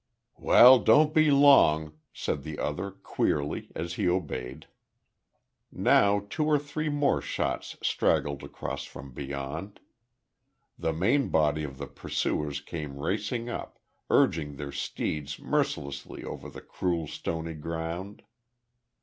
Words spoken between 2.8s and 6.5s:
queerly, as he obeyed. Now two